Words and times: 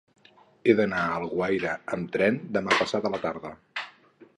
He 0.71 0.75
d'anar 0.79 1.01
a 1.09 1.19
Alguaire 1.19 1.75
amb 1.99 2.11
tren 2.17 2.43
demà 2.59 2.77
passat 2.83 3.07
a 3.11 3.17
la 3.19 3.23
tarda. 3.29 3.55